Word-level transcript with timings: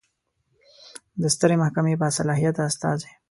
د 1.21 1.23
سترې 1.33 1.55
محکمې 1.63 1.95
باصلاحیته 2.01 2.61
استازی 2.69 3.09